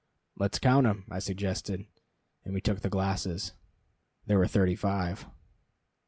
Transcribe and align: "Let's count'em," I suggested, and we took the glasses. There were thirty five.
"Let's 0.35 0.57
count'em," 0.57 1.03
I 1.11 1.19
suggested, 1.19 1.85
and 2.43 2.55
we 2.55 2.59
took 2.59 2.79
the 2.79 2.89
glasses. 2.89 3.53
There 4.25 4.39
were 4.39 4.47
thirty 4.47 4.75
five. 4.75 5.27